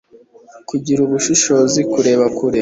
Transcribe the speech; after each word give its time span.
kugira 0.69 0.99
ubushishozi 1.03 1.79
kureba 1.91 2.25
kure 2.37 2.59